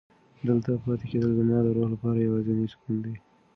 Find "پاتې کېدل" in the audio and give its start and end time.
0.83-1.31